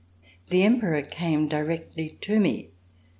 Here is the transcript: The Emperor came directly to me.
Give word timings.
The 0.47 0.63
Emperor 0.63 1.03
came 1.03 1.47
directly 1.47 2.17
to 2.21 2.39
me. 2.39 2.71